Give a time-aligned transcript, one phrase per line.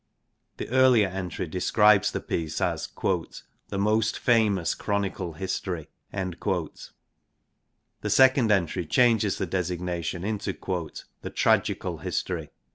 [0.57, 6.79] The earlier entry describes the piece as 'the most famous chronicle history.' The
[8.09, 10.53] second entry changes the designation into'
[11.21, 12.49] the tragical history.'